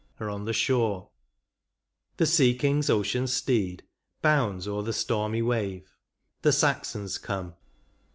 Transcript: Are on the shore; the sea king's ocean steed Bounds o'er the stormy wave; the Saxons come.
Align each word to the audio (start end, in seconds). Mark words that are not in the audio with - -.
Are 0.19 0.31
on 0.31 0.45
the 0.45 0.51
shore; 0.51 1.09
the 2.17 2.25
sea 2.25 2.55
king's 2.55 2.89
ocean 2.89 3.27
steed 3.27 3.83
Bounds 4.23 4.67
o'er 4.67 4.81
the 4.81 4.93
stormy 4.93 5.43
wave; 5.43 5.93
the 6.41 6.51
Saxons 6.51 7.19
come. 7.19 7.53